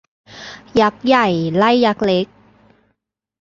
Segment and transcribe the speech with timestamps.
[0.79, 1.27] ยักษ์ใหญ่
[1.57, 2.25] ไล่ยักษ์เล็ก